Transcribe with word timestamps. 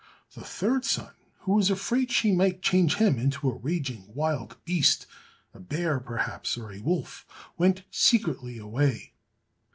The 0.33 0.41
third 0.43 0.83
son, 0.83 1.13
who 1.41 1.51
was 1.53 1.69
afraid 1.69 2.11
she 2.11 2.31
might 2.31 2.63
change 2.63 2.95
him 2.95 3.19
into 3.19 3.51
a 3.51 3.57
raging 3.57 4.05
wild 4.15 4.57
beast 4.65 5.05
a 5.53 5.59
bear 5.59 5.99
perhaps, 5.99 6.57
or 6.57 6.73
a 6.73 6.79
wolf, 6.81 7.23
went 7.55 7.83
secretly 7.91 8.57
away. 8.57 9.13